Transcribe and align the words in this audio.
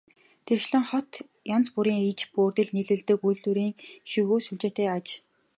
Тэрчлэн 0.45 0.83
хот 0.89 1.09
янз 1.55 1.67
бүрийн 1.73 2.01
иж 2.11 2.19
бүрдэл 2.33 2.69
нийлүүлдэг 2.75 3.19
үйлдвэрүүдийн 3.27 3.73
шигүү 4.09 4.39
сүлжээтэй 4.45 4.87
аж. 4.97 5.07